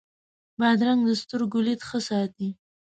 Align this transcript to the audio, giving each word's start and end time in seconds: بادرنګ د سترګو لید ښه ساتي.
بادرنګ 0.59 1.01
د 1.05 1.09
سترګو 1.21 1.59
لید 1.65 1.81
ښه 1.87 1.99
ساتي. 2.07 2.49